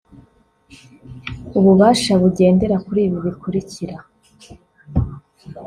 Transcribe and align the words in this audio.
ububasha 1.57 2.13
bugendera 2.21 2.75
kuri 2.85 2.99
ibi 3.07 3.17
bikurikira 3.25 3.95